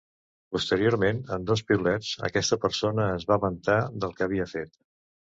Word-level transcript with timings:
Posteriorment, 0.55 1.17
en 1.35 1.43
dos 1.49 1.61
piulets 1.67 2.09
aquesta 2.29 2.57
persona 2.63 3.05
es 3.17 3.27
va 3.33 3.37
vantar 3.43 3.77
del 4.05 4.15
que 4.17 4.25
havia 4.27 4.49
fet. 4.55 4.73